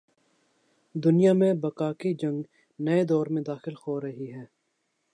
[0.95, 2.41] دنیا میں بقا کی جنگ
[2.79, 4.45] نئے دور میں داخل ہو رہی ہے۔